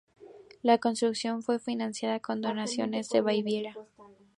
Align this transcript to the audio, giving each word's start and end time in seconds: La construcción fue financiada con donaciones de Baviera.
La 0.63 0.79
construcción 0.79 1.43
fue 1.43 1.59
financiada 1.59 2.19
con 2.19 2.41
donaciones 2.41 3.07
de 3.09 3.21
Baviera. 3.21 3.75